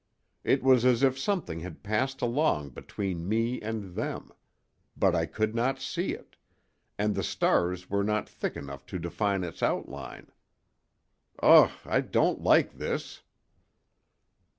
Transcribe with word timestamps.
It 0.43 0.63
was 0.63 0.83
as 0.83 1.03
if 1.03 1.19
something 1.19 1.59
had 1.59 1.83
passed 1.83 2.23
along 2.23 2.69
between 2.69 3.29
me 3.29 3.61
and 3.61 3.93
them; 3.93 4.31
but 4.97 5.13
I 5.13 5.27
could 5.27 5.53
not 5.53 5.79
see 5.79 6.13
it, 6.13 6.37
and 6.97 7.13
the 7.13 7.21
stars 7.21 7.87
were 7.87 8.03
not 8.03 8.27
thick 8.27 8.57
enough 8.57 8.83
to 8.87 8.97
define 8.97 9.43
its 9.43 9.61
outline. 9.61 10.31
Ugh! 11.43 11.69
I 11.85 12.01
don't 12.01 12.41
like 12.41 12.79
this." 12.79 13.21